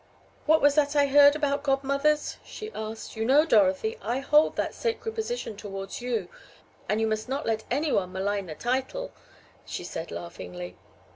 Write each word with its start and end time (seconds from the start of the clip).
"What 0.47 0.63
was 0.63 0.73
that 0.73 0.95
I 0.95 1.05
heard 1.05 1.35
about 1.35 1.61
godmothers?" 1.61 2.37
she 2.43 2.71
asked. 2.73 3.15
"You 3.15 3.23
know, 3.23 3.45
Dorothy, 3.45 3.99
I 4.01 4.17
hold 4.17 4.55
that 4.55 4.73
sacred 4.73 5.13
position 5.13 5.55
towards 5.55 6.01
you, 6.01 6.27
and 6.89 6.99
you 6.99 7.05
must 7.05 7.29
not 7.29 7.45
let 7.45 7.65
any 7.69 7.91
one 7.91 8.11
malign 8.11 8.47
the 8.47 8.55
title," 8.55 9.11
she 9.63 9.83
said, 9.83 10.09
laughingly. 10.09 10.75